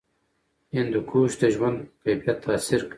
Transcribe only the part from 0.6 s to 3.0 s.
هندوکش د ژوند په کیفیت تاثیر کوي.